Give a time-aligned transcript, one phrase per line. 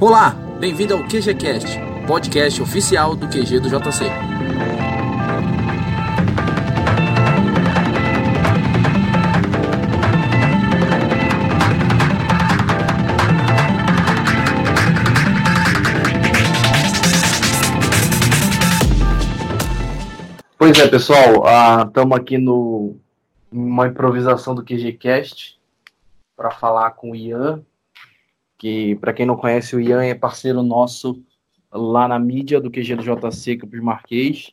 [0.00, 1.76] Olá, bem-vindo ao QGCast,
[2.06, 4.04] podcast oficial do QG do JC.
[20.56, 21.42] Pois é, pessoal,
[21.88, 22.94] estamos ah, aqui no
[23.50, 25.58] uma improvisação do QGCast
[26.36, 27.64] para falar com o Ian,
[28.58, 31.22] que para quem não conhece, o Ian é parceiro nosso
[31.72, 34.52] lá na mídia do QG do JC Campos Marquês.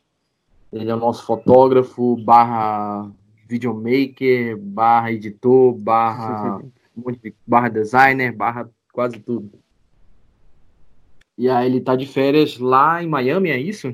[0.72, 3.12] Ele é o nosso fotógrafo, barra
[3.48, 6.62] videomaker, barra editor, barra,
[7.48, 9.52] barra designer, barra quase tudo.
[11.38, 13.94] E aí ele tá de férias lá em Miami, é isso?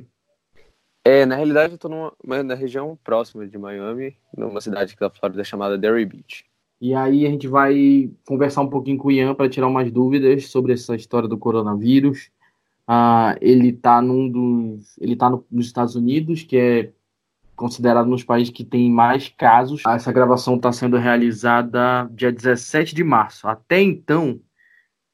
[1.04, 5.10] É, na realidade eu tô numa, na região próxima de Miami, numa cidade que da
[5.10, 6.46] Flórida chamada Derry Beach.
[6.82, 10.48] E aí a gente vai conversar um pouquinho com o Ian para tirar umas dúvidas
[10.48, 12.32] sobre essa história do coronavírus.
[12.90, 16.92] Uh, ele está num dos, ele tá no, nos Estados Unidos, que é
[17.56, 19.84] considerado dos países que tem mais casos.
[19.86, 23.48] Essa gravação está sendo realizada dia 17 de março.
[23.48, 24.40] Até então,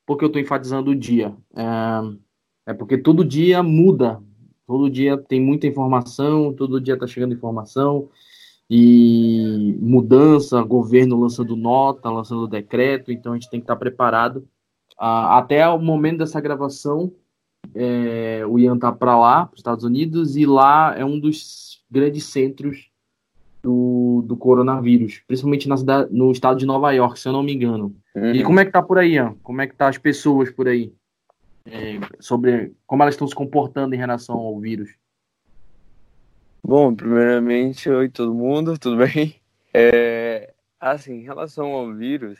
[0.06, 4.24] porque eu estou enfatizando o dia, é, é porque todo dia muda,
[4.66, 8.08] todo dia tem muita informação, todo dia está chegando informação
[8.70, 14.38] e mudança, governo lançando nota, lançando decreto, então a gente tem que estar preparado.
[15.00, 17.12] Uh, até o momento dessa gravação,
[17.74, 21.84] é, o Ian tá para lá, para os Estados Unidos, e lá é um dos
[21.90, 22.90] grandes centros
[23.62, 27.54] do, do coronavírus, principalmente na cidade, no estado de Nova York, se eu não me
[27.54, 27.96] engano.
[28.16, 28.32] Uhum.
[28.32, 29.36] E como é que tá por aí, Ian?
[29.44, 30.94] Como é que tá as pessoas por aí?
[31.66, 34.90] É, sobre como elas estão se comportando em relação ao vírus?
[36.68, 39.40] Bom, primeiramente, oi todo mundo, tudo bem?
[39.74, 42.38] É, assim, em relação ao vírus,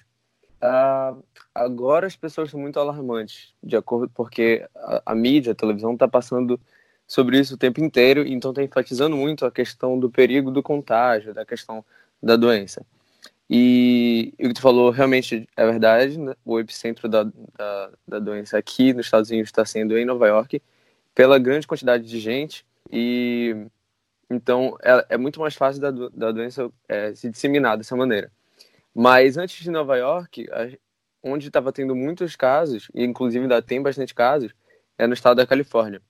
[1.56, 6.10] agora as pessoas são muito alarmantes, de acordo porque a, a mídia, a televisão está
[6.10, 6.60] passando
[7.08, 11.34] sobre isso o tempo inteiro, então está enfatizando muito a questão do perigo do contágio,
[11.34, 11.86] da questão
[12.22, 12.86] da doença.
[13.50, 16.36] E, e o que tu falou realmente é verdade, né?
[16.44, 20.62] o epicentro da, da, da doença aqui nos Estados Unidos está sendo em Nova York,
[21.16, 23.68] pela grande quantidade de gente e
[24.30, 28.32] então, é, é muito mais fácil da, da doença é, se disseminar dessa maneira.
[28.94, 30.48] Mas antes de Nova York,
[31.24, 34.54] onde estava tendo muitos casos, e inclusive ainda tem bastante casos,
[34.98, 36.02] é no estado da Califórnia,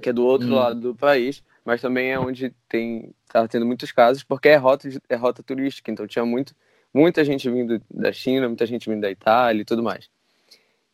[0.00, 0.54] que é do outro hum.
[0.54, 4.88] lado do país, mas também é onde tem estava tendo muitos casos, porque é rota,
[5.08, 6.54] é rota turística, então tinha muito,
[6.92, 10.08] muita gente vindo da China, muita gente vindo da Itália e tudo mais.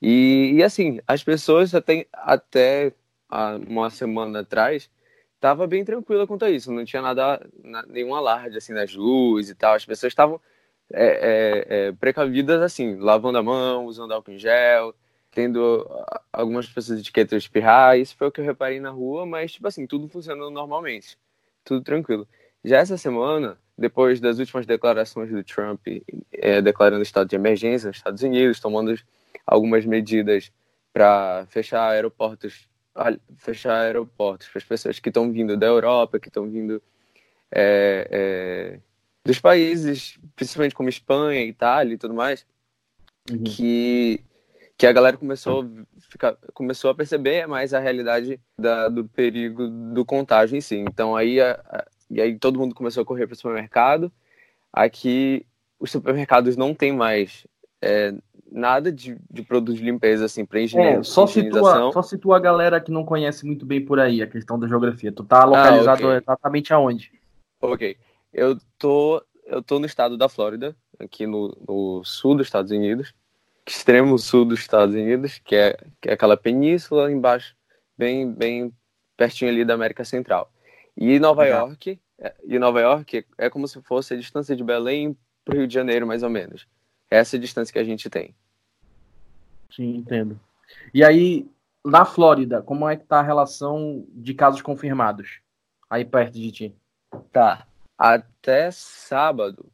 [0.01, 2.93] E, e assim, as pessoas até, até
[3.69, 4.89] uma semana atrás
[5.41, 7.41] tava bem tranquila quanto a isso, não tinha nada,
[7.89, 10.41] nenhum alarde assim nas luzes e tal, as pessoas estavam
[10.93, 14.95] é, é, é, precavidas assim, lavando a mão, usando álcool em gel,
[15.31, 15.87] tendo
[16.33, 19.87] algumas pessoas etiquetas espirrar, isso foi o que eu reparei na rua, mas tipo assim,
[19.87, 21.19] tudo funcionando normalmente,
[21.65, 22.27] tudo tranquilo.
[22.65, 25.81] Já essa semana, depois das últimas declarações do Trump
[26.33, 28.99] é, declarando estado de emergência nos Estados Unidos, tomando
[29.47, 30.51] algumas medidas
[30.93, 32.68] para fechar aeroportos
[33.37, 36.83] fechar aeroportos para as pessoas que estão vindo da Europa, que estão vindo
[37.51, 38.81] é, é,
[39.25, 42.47] dos países, principalmente como Espanha, Itália e tudo mais,
[43.31, 43.43] uhum.
[43.45, 44.21] que,
[44.77, 49.69] que a galera começou a, ficar, começou a perceber mais a realidade da, do perigo
[49.69, 50.77] do contágio em si.
[50.77, 54.13] Então aí, a, a, e aí todo mundo começou a correr para o supermercado.
[54.73, 55.47] Aqui
[55.79, 57.47] os supermercados não tem mais
[57.81, 58.13] é,
[58.51, 62.41] nada de, de produto de limpeza, assim, pra higiene, é, só situa, só situa a
[62.41, 65.13] galera que não conhece muito bem por aí a questão da geografia.
[65.13, 66.19] Tu tá localizado ah, okay.
[66.19, 67.13] exatamente aonde?
[67.61, 67.97] Ok.
[68.33, 73.15] Eu tô, eu tô no estado da Flórida, aqui no, no sul dos Estados Unidos,
[73.67, 77.55] extremo sul dos Estados Unidos, que é, que é aquela península embaixo,
[77.97, 78.73] bem, bem
[79.17, 80.51] pertinho ali da América Central.
[80.97, 81.49] E Nova uhum.
[81.49, 85.67] York, é, e Nova York é como se fosse a distância de Belém pro Rio
[85.67, 86.67] de Janeiro, mais ou menos.
[87.11, 88.35] Essa é a distância que a gente tem.
[89.75, 90.39] Sim, entendo.
[90.93, 91.47] E aí,
[91.85, 95.41] na Flórida, como é que tá a relação de casos confirmados
[95.89, 96.75] aí perto de ti?
[97.33, 97.67] Tá.
[97.97, 99.67] Até sábado,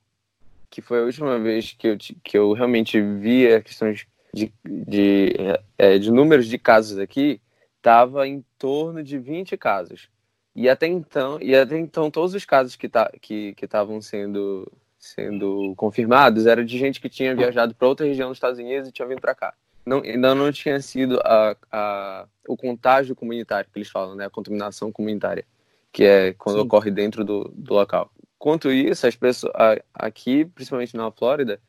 [0.71, 4.53] que foi a última vez que eu, que eu realmente vi a questão de, de,
[4.65, 5.33] de,
[5.77, 7.41] é, de números de casos aqui,
[7.83, 10.09] tava em torno de 20 casos.
[10.57, 14.71] E até então, e até então todos os casos que tá, que estavam sendo
[15.05, 18.93] sendo confirmados era de gente que tinha viajado para outra região dos Estados Unidos e
[18.93, 19.55] tinha vindo para cá.
[19.85, 24.25] Não, ainda não tinha sido a, a, o contágio comunitário que eles falam, né?
[24.25, 25.45] A contaminação comunitária,
[25.93, 26.63] que é quando Sim.
[26.63, 28.11] ocorre dentro do, do local.
[28.39, 31.61] Quanto isso, as pessoas a, aqui, principalmente na Flórida,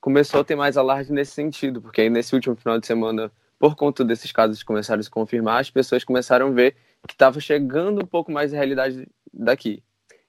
[0.00, 3.76] começou a ter mais alarde nesse sentido, porque aí nesse último final de semana por
[3.76, 6.74] conta desses casos que começaram a se confirmar, as pessoas começaram a ver
[7.06, 9.82] que estava chegando um pouco mais a realidade daqui.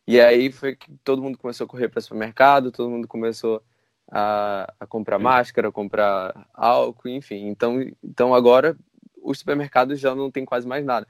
[0.07, 3.63] E aí foi que todo mundo começou a correr para o supermercado, todo mundo começou
[4.11, 7.47] a, a comprar máscara, a comprar álcool, enfim.
[7.47, 8.75] Então, então agora
[9.21, 11.07] os supermercados já não tem quase mais nada.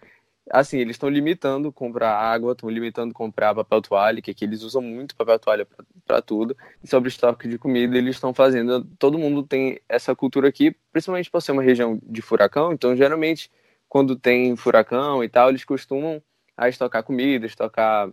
[0.50, 4.82] Assim, eles estão limitando comprar água, estão limitando comprar papel toalha, que aqui eles usam
[4.82, 5.68] muito papel toalha
[6.06, 6.58] para tudo.
[6.84, 8.84] E sobre estoque de comida, eles estão fazendo.
[9.00, 12.74] Todo mundo tem essa cultura aqui, principalmente por ser uma região de furacão.
[12.74, 13.50] Então, geralmente,
[13.88, 16.22] quando tem furacão e tal, eles costumam
[16.58, 18.12] a estocar comida, estocar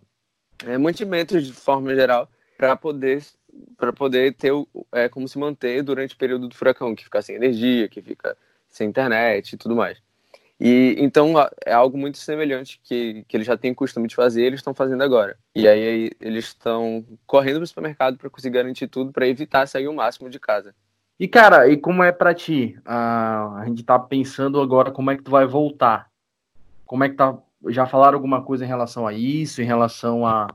[0.66, 3.22] é, mantimentos de forma geral, para poder
[3.76, 4.52] para poder ter
[4.92, 8.36] é, como se manter durante o período do furacão, que fica sem energia, que fica
[8.68, 9.98] sem internet e tudo mais.
[10.60, 11.34] E então
[11.64, 15.02] é algo muito semelhante que, que eles já têm costume de fazer, eles estão fazendo
[15.02, 15.38] agora.
[15.54, 19.86] E aí eles estão correndo para o supermercado para conseguir garantir tudo para evitar sair
[19.86, 20.74] o máximo de casa.
[21.18, 22.76] E cara, e como é para ti?
[22.80, 26.10] Uh, a gente tá pensando agora como é que tu vai voltar.
[26.84, 27.36] Como é que tá?
[27.66, 30.48] Já falaram alguma coisa em relação a isso, em relação a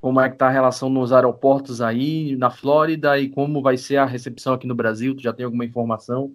[0.00, 3.98] como é que tá a relação nos aeroportos aí na Flórida e como vai ser
[3.98, 5.14] a recepção aqui no Brasil?
[5.14, 6.34] Tu já tem alguma informação?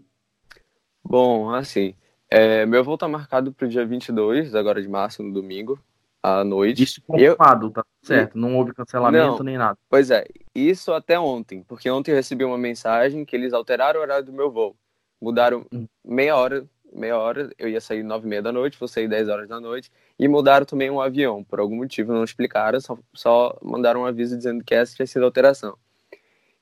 [1.03, 1.95] Bom, assim,
[2.29, 5.79] é, meu voo tá marcado pro dia 22, agora de março, no domingo,
[6.21, 6.83] à noite.
[6.83, 7.71] Isso confirmado, eu...
[7.71, 9.77] tá certo, não houve cancelamento não, nem nada.
[9.89, 14.03] Pois é, isso até ontem, porque ontem eu recebi uma mensagem que eles alteraram o
[14.03, 14.75] horário do meu voo.
[15.19, 15.87] Mudaram hum.
[16.03, 19.29] meia hora, meia hora, eu ia sair nove e meia da noite, vou sair 10
[19.29, 23.57] horas da noite, e mudaram também um avião, por algum motivo não explicaram, só, só
[23.61, 25.77] mandaram um aviso dizendo que essa tinha sido alteração.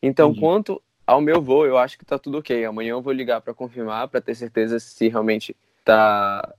[0.02, 0.42] Então, Entendi.
[0.42, 2.66] quanto ao meu voo, eu acho que tá tudo ok.
[2.66, 6.54] Amanhã eu vou ligar para confirmar, para ter certeza se realmente tá,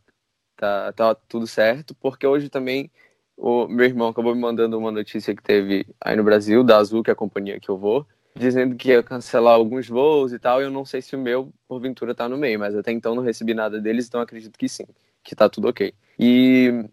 [0.57, 2.91] tá, tá tudo certo, porque hoje também
[3.37, 7.03] o meu irmão acabou me mandando uma notícia que teve aí no Brasil, da Azul,
[7.03, 8.07] que é a companhia que eu vou,
[8.37, 11.53] dizendo que ia cancelar alguns voos e tal, e eu não sei se o meu,
[11.69, 14.87] porventura, tá no meio, mas até então não recebi nada deles, então acredito que sim,
[15.23, 15.95] que tá tudo ok.
[16.19, 16.85] E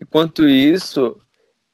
[0.00, 1.20] enquanto isso,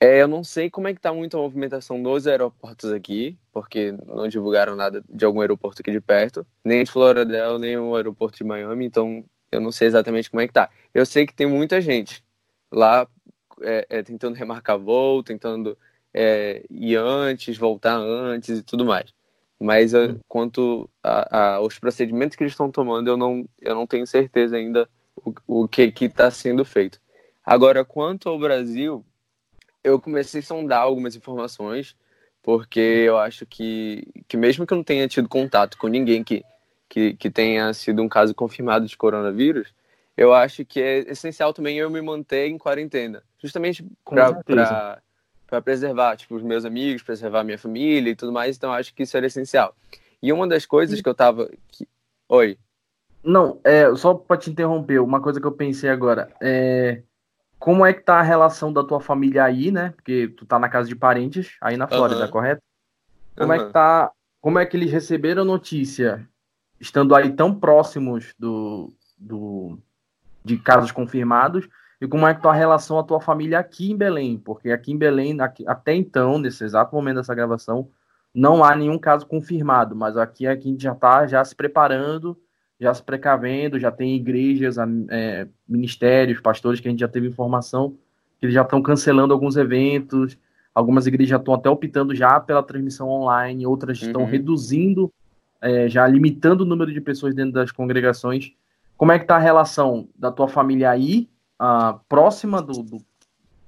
[0.01, 3.93] é, eu não sei como é que tá muito a movimentação nos aeroportos aqui, porque
[4.07, 8.39] não divulgaram nada de algum aeroporto aqui de perto, nem de Floridel, nem o aeroporto
[8.39, 10.71] de Miami, então eu não sei exatamente como é que tá.
[10.95, 12.25] Eu sei que tem muita gente
[12.73, 13.07] lá
[13.63, 15.77] é, é, tentando remarcar voo, tentando
[16.13, 19.13] é, ir antes, voltar antes e tudo mais.
[19.59, 20.21] Mas eu, hum.
[20.27, 25.35] quanto aos procedimentos que eles estão tomando, eu não, eu não tenho certeza ainda o,
[25.47, 27.01] o que está sendo feito.
[27.45, 29.05] Agora, quanto ao Brasil,
[29.83, 31.97] eu comecei a sondar algumas informações,
[32.43, 36.43] porque eu acho que, que mesmo que eu não tenha tido contato com ninguém que,
[36.89, 39.75] que, que tenha sido um caso confirmado de coronavírus,
[40.17, 45.03] eu acho que é essencial também eu me manter em quarentena, justamente para
[45.59, 49.17] preservar tipo, os meus amigos, preservar minha família e tudo mais, então acho que isso
[49.17, 49.75] era essencial.
[50.23, 51.51] E uma das coisas que eu tava.
[51.69, 51.89] Que...
[52.29, 52.59] Oi.
[53.23, 56.31] Não, é, só para te interromper, uma coisa que eu pensei agora.
[56.41, 57.03] É,
[57.59, 59.91] como é que tá a relação da tua família aí, né?
[59.91, 62.31] Porque tu tá na casa de parentes aí na Flórida, uhum.
[62.31, 62.63] correto?
[63.37, 63.61] Como uhum.
[63.61, 64.11] é que tá.
[64.41, 66.27] Como é que eles receberam notícia,
[66.81, 69.79] estando aí tão próximos do, do,
[70.43, 71.69] de casos confirmados,
[72.01, 74.39] e como é que tá a relação a tua família aqui em Belém?
[74.39, 77.89] Porque aqui em Belém, aqui, até então, nesse exato momento dessa gravação,
[78.35, 82.37] não há nenhum caso confirmado, mas aqui, aqui a gente já está já se preparando
[82.81, 84.77] já se precavendo, já tem igrejas,
[85.11, 87.95] é, ministérios, pastores que a gente já teve informação
[88.39, 90.39] que eles já estão cancelando alguns eventos,
[90.75, 94.07] algumas igrejas já estão até optando já pela transmissão online, outras uhum.
[94.07, 95.13] estão reduzindo,
[95.61, 98.53] é, já limitando o número de pessoas dentro das congregações.
[98.97, 101.29] Como é que está a relação da tua família aí,
[101.61, 102.97] uh, próxima do, do,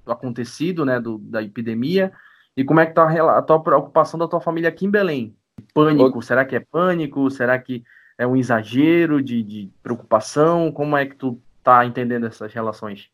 [0.05, 2.13] do, acontecido, né, do, da epidemia,
[2.57, 5.37] e como é que está a, tua preocupação da tua família aqui em Belém?
[5.75, 7.31] Pânico, será que é pânico?
[7.31, 7.85] Será que
[8.19, 10.73] é um exagero de, de preocupação?
[10.73, 13.11] Como é que tu tá entendendo essas relações?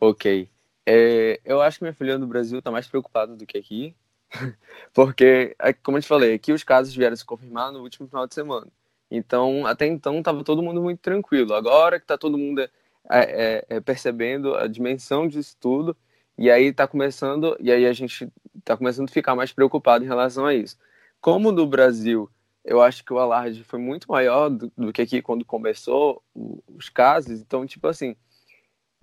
[0.00, 0.48] Ok.
[0.86, 3.94] É, eu acho que minha filha no Brasil tá mais preocupada do que aqui,
[4.92, 8.26] porque, é, como eu te falei, aqui os casos vieram se confirmar no último final
[8.26, 8.66] de semana.
[9.10, 11.54] Então, até então, tava todo mundo muito tranquilo.
[11.54, 12.68] Agora que tá todo mundo
[13.10, 15.96] é, é, é, percebendo a dimensão disso tudo,
[16.36, 18.28] e aí tá começando, e aí a gente
[18.64, 20.76] tá começando a ficar mais preocupado em relação a isso.
[21.20, 22.30] Como no Brasil
[22.64, 26.22] eu acho que o alarde foi muito maior do, do que aqui quando começou
[26.66, 27.38] os casos.
[27.40, 28.16] Então, tipo assim,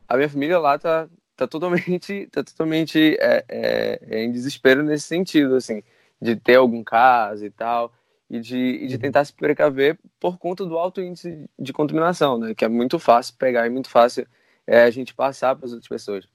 [0.08, 5.06] a minha família lá tá, tá totalmente, tá totalmente é, é, é em desespero nesse
[5.06, 5.84] sentido, assim,
[6.20, 7.94] de ter algum caso e tal,
[8.32, 12.56] e de, e de tentar se precaver por conta do alto índice de contaminação, né?
[12.56, 14.26] Que é muito fácil pegar e muito fácil
[14.66, 16.26] é, a gente passar para as outras pessoas.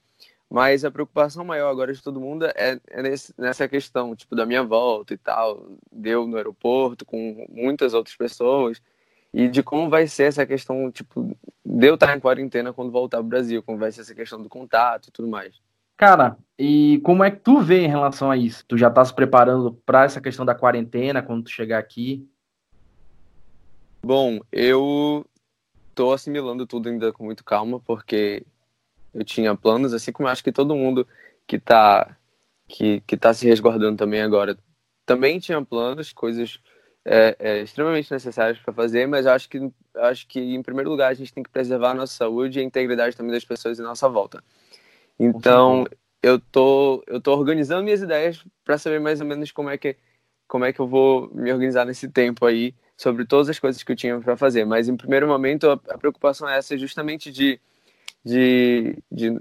[0.51, 4.45] Mas a preocupação maior agora de todo mundo é, é nesse, nessa questão, tipo, da
[4.45, 5.71] minha volta e tal.
[5.91, 8.81] Deu no aeroporto com muitas outras pessoas.
[9.33, 13.19] e de como vai ser essa questão, tipo, de eu estar em quarentena quando voltar
[13.19, 15.61] pro Brasil, como vai ser essa questão do contato e tudo mais.
[15.97, 18.65] Cara, e como é que tu vê em relação a isso?
[18.67, 22.29] Tu já tá se preparando para essa questão da quarentena quando tu chegar aqui?
[24.05, 25.25] Bom, eu
[25.95, 28.45] tô assimilando tudo ainda com muito calma, porque
[29.13, 31.07] eu tinha planos, assim como eu acho que todo mundo
[31.47, 32.17] que tá,
[32.69, 34.57] que, que tá se resguardando também agora
[35.07, 36.61] também tinha planos, coisas
[37.05, 41.15] é, é, extremamente necessárias para fazer, mas acho que, acho que, em primeiro lugar, a
[41.15, 44.09] gente tem que preservar a nossa saúde e a integridade também das pessoas em nossa
[44.09, 44.43] volta.
[45.19, 45.87] Então,
[46.23, 49.97] eu tô, eu tô organizando minhas ideias para saber mais ou menos como é que
[50.49, 53.91] como é que eu vou me organizar nesse tempo aí sobre todas as coisas que
[53.91, 54.65] eu tinha para fazer.
[54.65, 57.61] Mas em primeiro momento a, a, preocupação é essa, justamente de
[58.25, 59.39] de, de,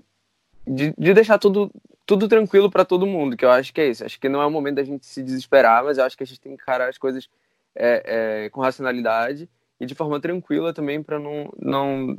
[0.68, 1.72] de, de deixar tudo
[2.06, 4.06] tudo tranquilo para todo mundo, que eu acho que é isso.
[4.06, 6.28] Acho que não é o momento da gente se desesperar, mas eu acho que a
[6.28, 7.28] gente tem que encarar as coisas
[7.76, 12.18] é, é, com racionalidade e de forma tranquila também para não, não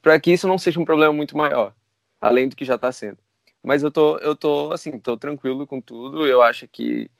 [0.00, 1.74] para que isso não seja um problema muito maior
[2.26, 3.18] além do que já está sendo.
[3.62, 6.26] Mas eu tô, eu tô, assim, tô tranquilo com tudo.
[6.26, 7.10] Eu acho que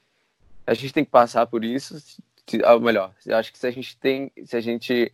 [0.67, 1.97] a gente tem que passar por isso.
[2.73, 5.13] Ou melhor, eu acho que se a gente tem, se a gente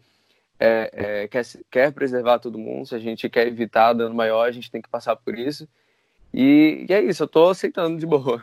[0.60, 4.52] é, é, quer, quer preservar todo mundo, se a gente quer evitar dano maior, a
[4.52, 5.66] gente tem que passar por isso.
[6.32, 8.42] E, e é isso, eu tô aceitando de boa.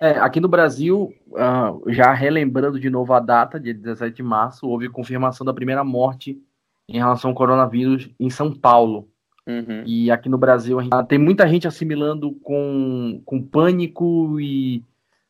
[0.00, 4.68] É, aqui no Brasil, uh, já relembrando de novo a data, dia 17 de março,
[4.68, 6.40] houve confirmação da primeira morte
[6.88, 9.08] em relação ao coronavírus em São Paulo.
[9.48, 9.82] Uhum.
[9.86, 14.84] E aqui no Brasil gente, tem muita gente assimilando com, com pânico e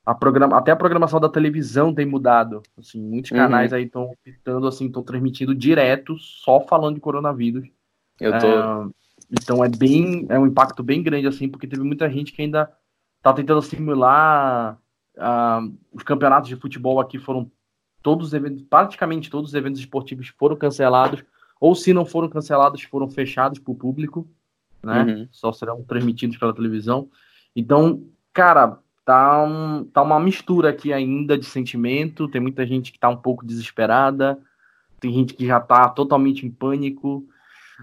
[0.05, 2.61] a programa, até a programação da televisão tem mudado.
[2.77, 3.37] Assim, muitos uhum.
[3.37, 3.79] canais uhum.
[3.79, 7.69] aí estão pitando assim, estão transmitindo direto, só falando de coronavírus.
[8.21, 8.47] Eu tô...
[8.47, 8.89] É,
[9.31, 12.73] então é bem, é um impacto bem grande assim, porque teve muita gente que ainda
[13.23, 14.79] tá tentando simular
[15.17, 17.49] uh, os campeonatos de futebol aqui foram
[18.03, 21.23] todos os eventos, praticamente todos os eventos esportivos foram cancelados
[21.61, 24.29] ou se não foram cancelados, foram fechados para o público,
[24.83, 25.03] né?
[25.03, 25.29] Uhum.
[25.31, 27.09] Só serão transmitidos pela televisão.
[27.55, 32.29] Então, cara, tá, um, tá uma mistura aqui ainda de sentimento.
[32.29, 34.39] Tem muita gente que tá um pouco desesperada,
[35.01, 37.27] tem gente que já tá totalmente em pânico.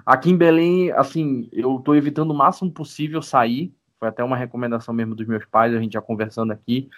[0.06, 3.74] Aqui em Belém, assim, eu tô evitando o máximo possível sair.
[4.00, 6.90] Foi até uma recomendação mesmo dos meus pais, a gente já conversando aqui.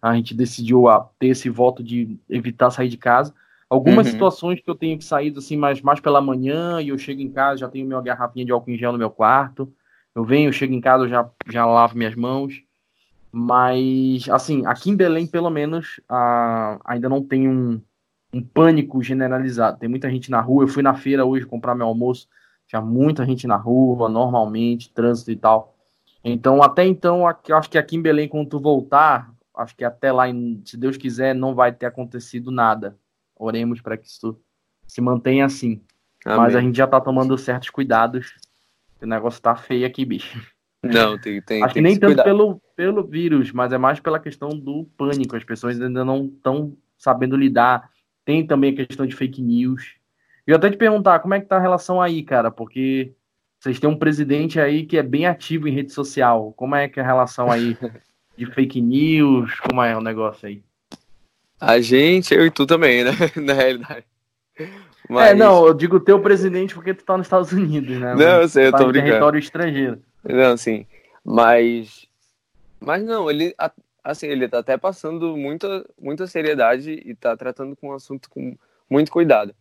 [0.00, 3.34] A gente decidiu a, ter esse voto de evitar sair de casa.
[3.68, 4.12] Algumas uhum.
[4.12, 7.30] situações que eu tenho que sair assim mais, mais pela manhã e eu chego em
[7.30, 9.72] casa, já tenho minha garrafinha de álcool em gel no meu quarto.
[10.14, 12.62] Eu venho, eu chego em casa, eu já, já lavo minhas mãos.
[13.30, 16.00] Mas, assim, aqui em Belém, pelo menos,
[16.84, 17.82] ainda não tem um,
[18.32, 19.78] um pânico generalizado.
[19.78, 20.64] Tem muita gente na rua.
[20.64, 22.28] Eu fui na feira hoje comprar meu almoço.
[22.66, 25.74] Tinha muita gente na rua, normalmente, trânsito e tal.
[26.24, 30.24] Então, até então, acho que aqui em Belém, quando tu voltar, acho que até lá,
[30.64, 32.96] se Deus quiser, não vai ter acontecido nada.
[33.38, 34.38] Oremos para que isso
[34.86, 35.82] se mantenha assim.
[36.24, 36.38] Amém.
[36.38, 38.34] Mas a gente já tá tomando certos cuidados.
[39.00, 40.40] O negócio tá feio aqui, bicho.
[40.82, 41.62] Não, tem, tem.
[41.62, 45.36] Acho tem que nem tanto pelo, pelo vírus, mas é mais pela questão do pânico.
[45.36, 47.90] As pessoas ainda não estão sabendo lidar.
[48.24, 49.94] Tem também a questão de fake news.
[50.46, 52.50] E eu até te perguntar, como é que tá a relação aí, cara?
[52.50, 53.12] Porque
[53.58, 56.52] vocês têm um presidente aí que é bem ativo em rede social.
[56.52, 57.76] Como é que é a relação aí
[58.36, 59.58] de fake news?
[59.60, 60.62] Como é o negócio aí?
[61.60, 63.12] A gente, eu e tu também, né?
[63.36, 64.04] Na realidade.
[65.08, 65.30] Mas...
[65.30, 68.14] É, não, eu digo teu presidente porque tu tá nos Estados Unidos, né?
[68.14, 69.10] Não, eu sei, eu tá tô brincando.
[69.10, 70.02] território estrangeiro.
[70.24, 70.86] Não, sim.
[71.24, 72.06] Mas.
[72.80, 73.54] Mas não, ele.
[74.02, 78.56] Assim, ele tá até passando muita, muita seriedade e tá tratando com o assunto com
[78.88, 79.54] muito cuidado.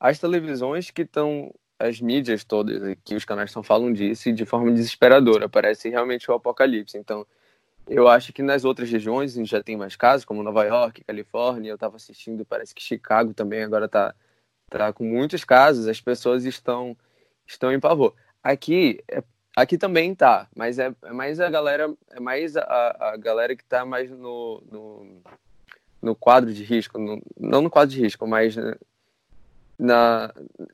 [0.00, 1.54] As televisões que estão.
[1.78, 5.48] As mídias todas, que os canais estão falando disso de forma desesperadora.
[5.48, 6.98] Parece realmente o apocalipse.
[6.98, 7.24] Então,
[7.88, 11.02] eu acho que nas outras regiões a gente já tem mais casos, como Nova York,
[11.04, 11.70] Califórnia.
[11.70, 14.14] Eu estava assistindo, parece que Chicago também agora está
[14.68, 15.88] tá com muitos casos.
[15.88, 16.96] As pessoas estão
[17.46, 18.14] estão em pavor.
[18.42, 19.22] Aqui, é,
[19.56, 23.62] aqui também tá, mas é, é, mais a galera, é mais a, a galera que
[23.62, 25.22] está mais no, no,
[26.02, 28.54] no, quadro de risco, no, não no quadro de risco, mas
[29.78, 30.32] na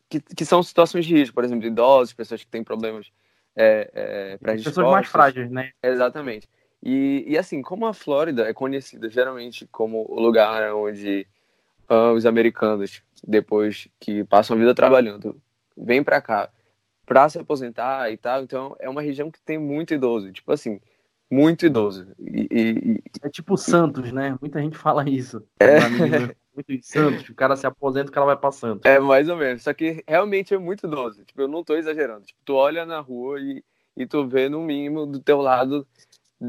[0.09, 3.11] que, que são situações de risco, por exemplo, idosos, pessoas que têm problemas
[3.57, 5.71] é, é, Pessoas mais frágeis, né?
[5.83, 6.49] Exatamente.
[6.85, 11.27] E, e assim, como a Flórida é conhecida geralmente como o lugar onde
[11.89, 15.41] uh, os americanos, depois que passam a vida trabalhando,
[15.75, 16.51] vêm para cá
[17.07, 20.79] para se aposentar e tal, então é uma região que tem muito idoso, tipo assim,
[21.31, 22.07] muito idoso.
[22.19, 24.37] E, e, é tipo Santos, né?
[24.41, 25.43] Muita gente fala isso.
[25.59, 25.79] É.
[26.55, 28.81] Muito Santos, o cara se aposenta, o cara vai passando.
[28.85, 29.63] É, mais ou menos.
[29.63, 31.25] Só que realmente é muito idoso.
[31.25, 32.25] Tipo, eu não tô exagerando.
[32.25, 33.65] Tipo, tu olha na rua e,
[33.97, 35.85] e tu vê no mínimo do teu lado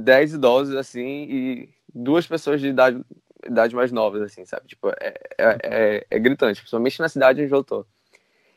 [0.03, 3.03] 10 idosos assim e duas pessoas de idade
[3.45, 4.67] idades mais novas, assim, sabe?
[4.67, 7.85] Tipo, é, é, é, é gritante, principalmente na cidade onde eu tô.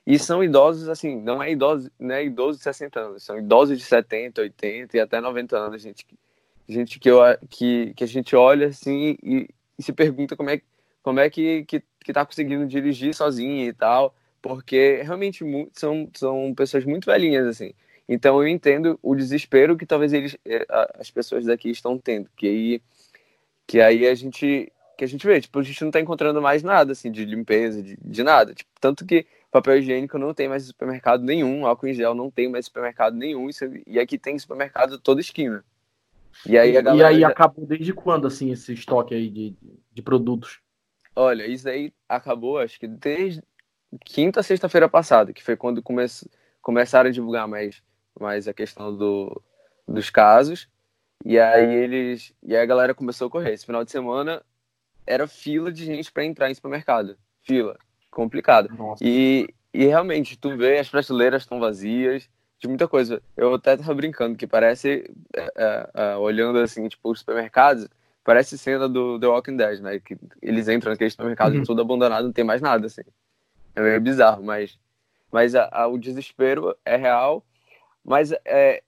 [0.07, 3.77] E são idosos, assim, não é idoso, não é idoso de 60 anos, são idosos
[3.79, 6.07] de 70, 80 e até 90 anos, gente,
[6.67, 10.63] gente que, eu, que, que a gente olha, assim, e, e se pergunta como é,
[11.03, 16.55] como é que, que, que tá conseguindo dirigir sozinho e tal, porque realmente são, são
[16.55, 17.75] pessoas muito velhinhas, assim.
[18.09, 20.67] Então eu entendo o desespero que talvez eles, é,
[20.99, 22.83] as pessoas daqui estão tendo, que aí,
[23.67, 26.65] que aí a gente que a gente vê, tipo, a gente não está encontrando mais
[26.65, 30.65] nada assim de limpeza, de, de nada, tipo, tanto que papel higiênico não tem mais
[30.65, 34.99] supermercado nenhum, álcool em gel não tem mais supermercado nenhum, isso, e aqui tem supermercado
[34.99, 35.65] toda esquina.
[36.45, 37.29] E aí, e aí já...
[37.29, 39.55] acabou desde quando assim esse estoque aí de,
[39.93, 40.61] de produtos?
[41.15, 43.43] Olha, isso aí acabou, acho que desde
[44.05, 46.05] quinta, sexta-feira passada, que foi quando come...
[46.61, 47.83] começaram a divulgar mais
[48.21, 49.43] mais a questão do,
[49.87, 50.69] dos casos.
[51.25, 52.33] E aí eles.
[52.43, 53.53] E aí a galera começou a correr.
[53.53, 54.43] Esse final de semana
[55.07, 57.17] era fila de gente para entrar em supermercado.
[57.43, 57.79] Fila.
[58.11, 58.69] Complicado.
[59.01, 63.23] E, e realmente, tu vê, as prateleiras estão vazias de muita coisa.
[63.37, 67.89] Eu até tava brincando que parece, é, é, é, olhando assim, tipo, os supermercados,
[68.25, 69.99] parece cena do The Walking Dead, né?
[69.99, 71.63] Que eles entram naquele supermercado uhum.
[71.63, 73.03] tudo abandonado, não tem mais nada, assim.
[73.75, 74.79] É meio bizarro, mas,
[75.31, 77.45] mas a, a, o desespero é real
[78.05, 78.83] mas é,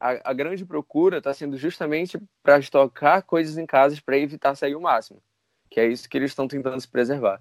[0.00, 4.74] a, a grande procura está sendo justamente para estocar coisas em casas para evitar sair
[4.74, 5.22] o máximo.
[5.70, 7.40] Que é isso que eles estão tentando se preservar.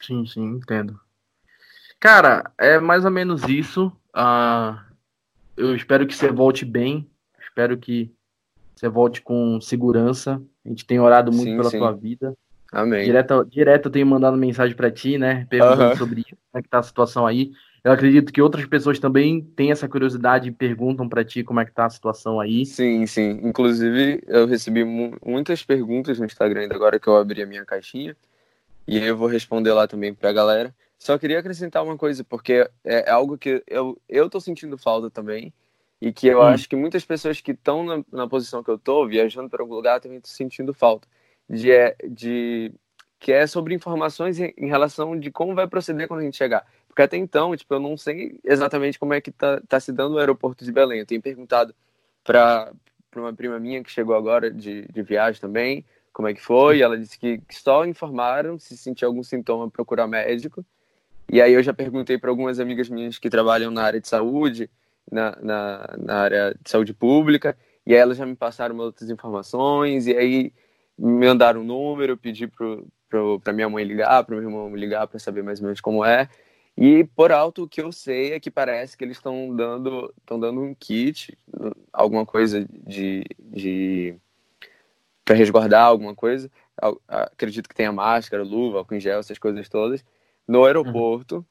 [0.00, 0.98] Sim, sim, entendo.
[1.98, 3.88] Cara, é mais ou menos isso.
[4.14, 4.78] Uh,
[5.56, 7.10] eu espero que você volte bem.
[7.40, 8.14] Espero que
[8.74, 10.40] você volte com segurança.
[10.64, 11.78] A gente tem orado muito sim, pela sim.
[11.78, 12.36] sua vida.
[12.70, 13.04] Amém.
[13.04, 15.46] Direto, direto eu tenho mandado mensagem para ti, né?
[15.48, 17.52] Perguntando sobre isso, como é que tá a situação aí.
[17.86, 21.64] Eu acredito que outras pessoas também têm essa curiosidade e perguntam para ti como é
[21.64, 22.66] que tá a situação aí.
[22.66, 23.38] Sim, sim.
[23.44, 27.64] Inclusive, eu recebi mu muitas perguntas no Instagram ainda agora que eu abri a minha
[27.64, 28.16] caixinha.
[28.88, 30.74] E eu vou responder lá também pra galera.
[30.98, 35.54] Só queria acrescentar uma coisa, porque é algo que eu, eu tô sentindo falta também.
[36.00, 36.42] E que eu hum.
[36.42, 39.76] acho que muitas pessoas que estão na, na, posição que eu tô, viajando para algum
[39.76, 41.06] lugar, também estão sentindo falta.
[41.48, 42.72] De, é, de,
[43.20, 46.66] que é sobre informações em, em relação de como vai proceder quando a gente chegar.
[46.96, 50.14] Porque até então, tipo, eu não sei exatamente como é que tá, tá se dando
[50.14, 51.00] o aeroporto de Belém.
[51.00, 51.74] Eu tenho perguntado
[52.24, 52.72] para
[53.14, 56.80] uma prima minha que chegou agora de, de viagem também, como é que foi.
[56.80, 60.64] Ela disse que, que só informaram se sentir algum sintoma procurar médico.
[61.30, 64.70] E aí eu já perguntei para algumas amigas minhas que trabalham na área de saúde,
[65.12, 70.06] na, na, na área de saúde pública, e aí elas já me passaram outras informações,
[70.06, 70.50] e aí
[70.96, 75.18] me mandaram um número, eu pedi para minha mãe ligar, para meu irmão ligar para
[75.18, 76.26] saber mais ou menos como é.
[76.76, 80.38] E por alto o que eu sei é que parece que eles estão dando, estão
[80.38, 81.36] dando um kit,
[81.90, 84.14] alguma coisa de, de
[85.24, 86.50] para resguardar alguma coisa.
[87.08, 90.04] Acredito que tenha máscara, luva, álcool em gel, essas coisas todas
[90.46, 91.36] no aeroporto.
[91.36, 91.44] Uhum.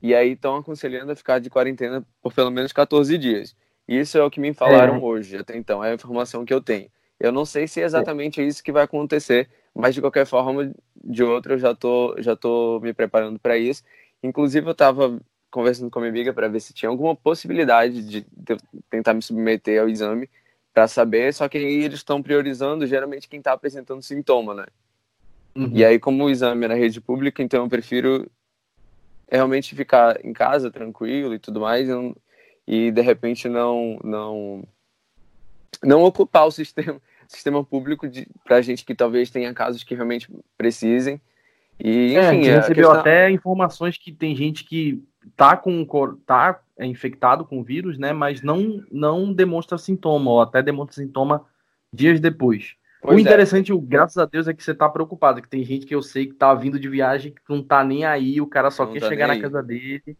[0.00, 3.56] E aí estão aconselhando a ficar de quarentena por pelo menos 14 dias.
[3.86, 4.98] Isso é o que me falaram é.
[4.98, 6.88] hoje, até então, é a informação que eu tenho.
[7.18, 8.44] Eu não sei se é exatamente é.
[8.44, 12.78] isso que vai acontecer, mas de qualquer forma, de outra, eu já tô, já tô
[12.80, 13.82] me preparando para isso.
[14.22, 18.26] Inclusive, eu estava conversando com a minha amiga para ver se tinha alguma possibilidade de
[18.90, 20.28] tentar me submeter ao exame
[20.74, 24.66] para saber, só que aí eles estão priorizando geralmente quem está apresentando sintoma, né?
[25.56, 25.70] Uhum.
[25.72, 28.30] E aí, como o exame é na rede pública, então eu prefiro
[29.30, 31.88] realmente ficar em casa tranquilo e tudo mais
[32.66, 34.64] e de repente não não
[35.82, 38.06] não ocupar o sistema sistema público
[38.42, 41.20] para gente que talvez tenha casos que realmente precisem
[41.80, 43.00] e, é, enfim, é, a gente recebeu questão...
[43.00, 45.02] até informações que tem gente que
[45.36, 45.86] tá com
[46.26, 51.44] tá infectado com o vírus, né, mas não não demonstra sintoma ou até demonstra sintoma
[51.92, 52.74] dias depois.
[53.00, 53.22] Pois o é.
[53.22, 53.76] interessante, é.
[53.80, 56.34] graças a Deus, é que você tá preocupado, que tem gente que eu sei que
[56.34, 59.08] tá vindo de viagem que não tá nem aí, o cara só não quer tá
[59.08, 59.40] chegar na aí.
[59.40, 60.16] casa dele.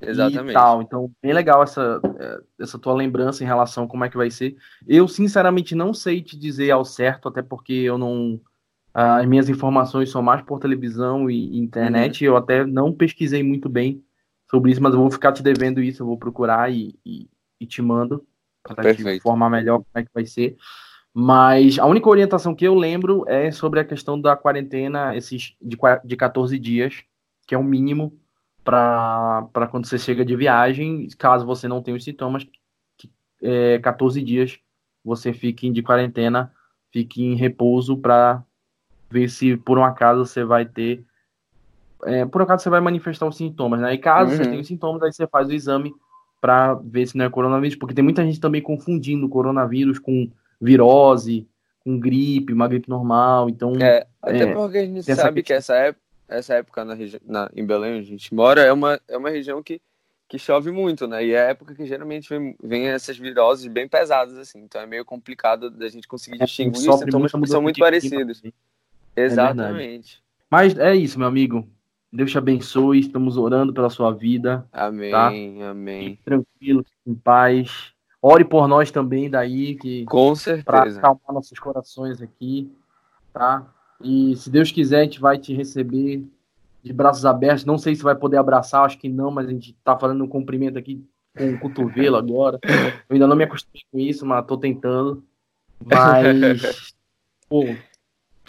[0.00, 0.50] Exatamente.
[0.50, 0.80] E tal.
[0.80, 4.30] Então, bem legal essa, é, essa tua lembrança em relação a como é que vai
[4.30, 4.56] ser.
[4.86, 8.40] Eu, sinceramente, não sei te dizer ao certo, até porque eu não
[8.92, 12.26] as minhas informações são mais por televisão e internet.
[12.26, 12.32] Uhum.
[12.32, 14.02] Eu até não pesquisei muito bem
[14.50, 16.02] sobre isso, mas eu vou ficar te devendo isso.
[16.02, 17.28] Eu vou procurar e, e,
[17.60, 18.26] e te mando
[18.62, 20.56] para te informar melhor como é que vai ser.
[21.12, 25.76] Mas a única orientação que eu lembro é sobre a questão da quarentena esses de,
[26.04, 27.02] de 14 dias,
[27.46, 28.16] que é o mínimo
[28.62, 32.46] para quando você chega de viagem, caso você não tenha os sintomas,
[32.96, 33.10] que,
[33.42, 34.58] é, 14 dias
[35.04, 36.52] você fique de quarentena,
[36.92, 38.44] fique em repouso para
[39.10, 41.04] ver se por um acaso você vai ter.
[42.04, 43.92] É, por um acaso você vai manifestar os sintomas, né?
[43.92, 44.36] E caso uhum.
[44.36, 45.92] você tenha os sintomas, aí você faz o exame
[46.40, 51.46] para ver se não é coronavírus, porque tem muita gente também confundindo coronavírus com virose,
[51.80, 53.48] com gripe, uma gripe normal.
[53.48, 56.84] Então, É, até É, porque a gente tem essa sabe que essa época, essa época
[56.84, 56.94] na
[57.26, 59.80] na- em Belém, onde a gente mora, é uma, é uma região que,
[60.28, 61.24] que chove muito, né?
[61.24, 64.60] E é a época que geralmente vem, vem essas viroses bem pesadas, assim.
[64.60, 68.38] Então é meio complicado da gente conseguir gente distinguir os sofre sintomas são muito parecidos.
[68.38, 68.54] também.
[69.16, 70.22] Exatamente.
[70.50, 71.66] Mas é isso, meu amigo.
[72.12, 72.98] Deus te abençoe.
[73.00, 74.66] Estamos orando pela sua vida.
[74.72, 75.28] Amém, Tá.
[75.70, 76.10] amém.
[76.10, 77.92] Fique tranquilo, em paz.
[78.22, 80.98] Ore por nós também daí, que Com para certeza.
[80.98, 82.70] acalmar nossos corações aqui,
[83.32, 83.66] tá?
[84.02, 86.24] E se Deus quiser, a gente vai te receber
[86.82, 87.64] de braços abertos.
[87.64, 90.28] Não sei se vai poder abraçar, acho que não, mas a gente tá falando um
[90.28, 91.02] cumprimento aqui
[91.36, 92.58] com o cotovelo agora.
[93.08, 95.22] Eu ainda não me acostumei com isso, mas tô tentando.
[95.82, 96.94] Mas,
[97.48, 97.64] pô,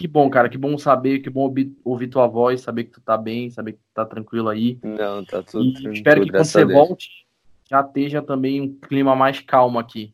[0.01, 1.53] que bom, cara, que bom saber, que bom
[1.85, 4.79] ouvir, tua voz, saber que tu tá bem, saber que tu tá tranquilo aí.
[4.81, 7.27] Não, tá tudo E tranquilo, espero que quando você volte,
[7.69, 10.11] já esteja também um clima mais calmo aqui.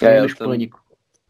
[0.00, 0.82] É, Menos pânico.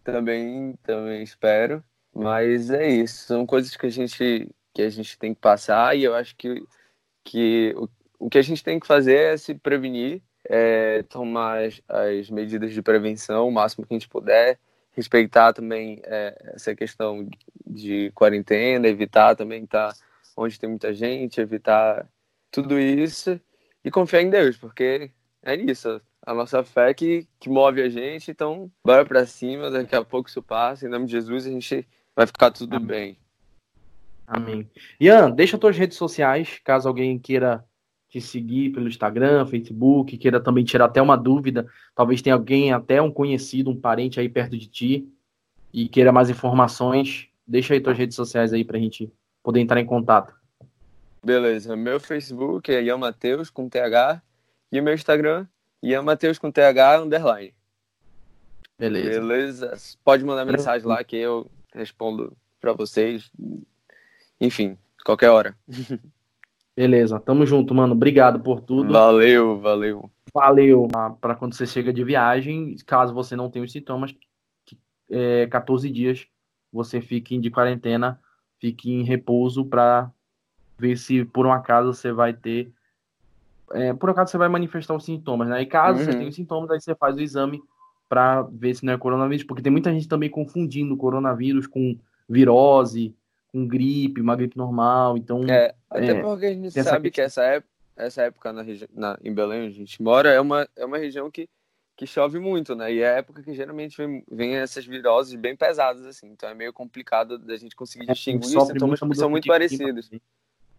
[0.04, 1.82] Também, também espero.
[2.14, 6.02] Mas é isso, são coisas que a gente que a gente tem que passar e
[6.04, 6.64] eu acho que,
[7.22, 11.80] que o, o que a gente tem que fazer é se prevenir, é, tomar as,
[11.88, 14.58] as medidas de prevenção o máximo que a gente puder,
[14.94, 17.28] respeitar também é, essa questão
[17.66, 19.92] de quarentena, evitar também estar
[20.36, 22.08] onde tem muita gente, evitar
[22.50, 23.40] tudo isso
[23.84, 25.10] e confiar em Deus, porque
[25.42, 29.94] é isso, a nossa fé que, que move a gente, então bora pra cima, daqui
[29.94, 32.86] a pouco isso passa, em nome de Jesus a gente vai ficar tudo Amém.
[32.86, 33.18] bem.
[34.26, 34.70] Amém.
[34.98, 37.64] Ian, deixa tuas redes sociais, caso alguém queira
[38.14, 41.66] te seguir pelo Instagram, Facebook, queira também tirar até uma dúvida.
[41.96, 45.08] Talvez tenha alguém, até um conhecido, um parente aí perto de ti
[45.72, 47.26] e queira mais informações.
[47.44, 50.32] Deixa aí tuas redes sociais aí pra gente poder entrar em contato.
[51.24, 54.22] Beleza, meu Facebook é Ian Mateus com TH
[54.70, 55.44] e o meu Instagram,
[55.82, 57.52] Ian Mateus com TH underline.
[58.78, 59.20] Beleza.
[59.20, 59.76] Beleza?
[60.04, 63.28] Pode mandar mensagem lá que eu respondo pra vocês.
[64.40, 65.56] Enfim, qualquer hora.
[66.76, 67.20] Beleza.
[67.20, 67.92] Tamo junto, mano.
[67.92, 68.92] Obrigado por tudo.
[68.92, 70.10] Valeu, valeu.
[70.32, 70.88] Valeu.
[71.20, 74.12] Para quando você chega de viagem, caso você não tenha os sintomas,
[74.64, 74.76] que,
[75.10, 76.26] é, 14 dias
[76.72, 78.20] você fique de quarentena,
[78.60, 80.10] fique em repouso para
[80.76, 82.72] ver se por um acaso você vai ter.
[83.72, 85.62] é, por um acaso você vai manifestar os sintomas, né?
[85.62, 86.16] E caso você Uhum.
[86.18, 87.62] tenha os sintomas, aí você faz o exame
[88.08, 91.96] para ver se não é coronavírus, porque tem muita gente também confundindo coronavírus com
[92.28, 93.14] virose,
[93.54, 95.16] com gripe, uma gripe normal.
[95.16, 99.16] Então, É, até É, porque a gente sabe que essa época, essa época na na,
[99.22, 101.48] em Belém, a gente mora, é uma, é uma região que,
[101.96, 102.92] que chove muito, né?
[102.92, 106.26] E é a época que geralmente vem, vem essas viroses bem pesadas, assim.
[106.32, 109.48] Então é meio complicado da gente conseguir gente distinguir os sintomas porque são muito de
[109.48, 110.06] clima parecidos.
[110.08, 110.22] também.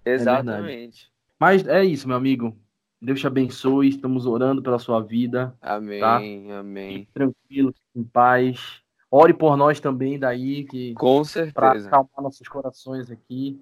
[0.06, 1.10] Exatamente.
[1.40, 2.54] Mas é isso, meu amigo.
[3.02, 3.88] Deus te abençoe.
[3.88, 5.56] Estamos orando pela sua vida.
[5.62, 6.18] Amém, Tá.
[6.60, 7.00] amém.
[7.00, 8.82] Fique tranquilo, em paz.
[9.18, 11.88] Ore por nós também daí, que Com certeza.
[11.88, 13.62] acalmar nossos corações aqui,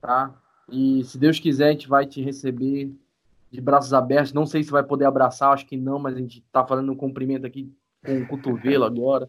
[0.00, 0.32] tá?
[0.70, 2.92] E se Deus quiser, a gente vai te receber
[3.50, 4.32] de braços abertos.
[4.32, 6.96] Não sei se vai poder abraçar, acho que não, mas a gente tá falando um
[6.96, 7.72] cumprimento aqui
[8.06, 9.26] com o cotovelo agora.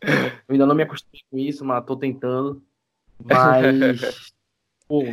[0.48, 2.62] Eu ainda não me acostumei com isso, mas tô tentando.
[3.24, 4.32] Mas,
[4.88, 5.04] pô,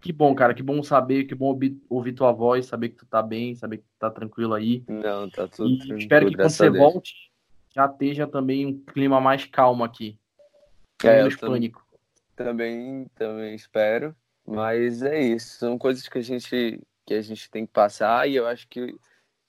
[0.00, 1.58] que bom, cara, que bom saber, que bom
[1.90, 4.84] ouvir, tua voz, saber que tu tá bem, saber que tu tá tranquilo aí.
[4.88, 6.92] Não, tá tudo E tranquilo, espero que quando você Deus.
[6.92, 7.31] volte,
[7.74, 10.18] já esteja também um clima mais calmo aqui.
[11.02, 11.84] É, menos pânico.
[12.36, 14.14] Também, também espero.
[14.46, 18.36] Mas é isso, são coisas que a gente que a gente tem que passar e
[18.36, 18.94] eu acho que,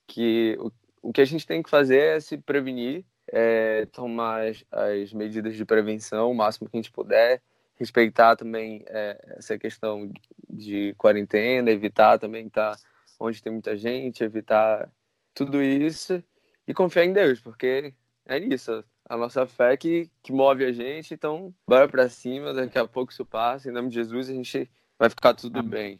[0.07, 0.71] que o,
[1.03, 5.55] o que a gente tem que fazer é se prevenir, é, tomar as, as medidas
[5.55, 7.41] de prevenção o máximo que a gente puder,
[7.75, 10.11] respeitar também é, essa questão
[10.49, 12.75] de quarentena, evitar também estar
[13.19, 14.91] onde tem muita gente, evitar
[15.33, 16.23] tudo isso
[16.67, 17.93] e confiar em Deus, porque
[18.25, 22.77] é isso, a nossa fé que, que move a gente, então bora pra cima, daqui
[22.77, 25.69] a pouco isso passa, em nome de Jesus a gente vai ficar tudo Amém.
[25.69, 25.99] bem.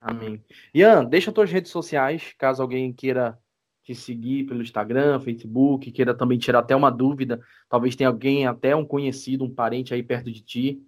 [0.00, 0.44] Amém.
[0.74, 3.38] Ian, deixa tuas redes sociais, caso alguém queira
[3.84, 7.40] te seguir pelo Instagram, Facebook, queira também tirar até uma dúvida.
[7.68, 10.82] Talvez tenha alguém, até um conhecido, um parente aí perto de ti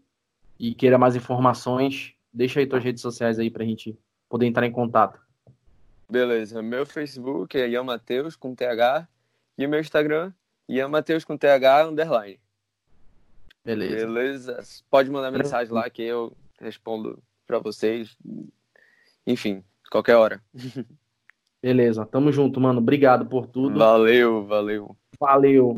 [0.59, 2.15] e queira mais informações.
[2.33, 5.21] Deixa aí tuas redes sociais aí pra gente poder entrar em contato.
[6.11, 9.07] Beleza, meu Facebook é Ian Mateus com TH
[9.57, 10.33] e o meu Instagram,
[10.69, 12.39] Ian Mateus com TH underline.
[13.65, 14.07] Beleza.
[14.07, 14.63] Beleza?
[14.89, 18.17] Pode mandar mensagem lá que eu respondo pra vocês.
[19.27, 20.41] Enfim, qualquer hora.
[21.61, 22.07] Beleza.
[22.07, 22.79] Tamo junto, mano.
[22.79, 23.79] Obrigado por tudo.
[23.79, 24.97] Valeu, valeu.
[25.19, 25.75] Valeu.